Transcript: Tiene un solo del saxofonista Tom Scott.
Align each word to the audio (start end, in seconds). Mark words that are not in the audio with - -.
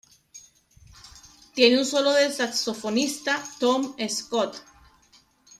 Tiene 1.53 1.77
un 1.77 1.85
solo 1.85 2.11
del 2.13 2.33
saxofonista 2.33 3.39
Tom 3.59 3.93
Scott. 4.09 4.55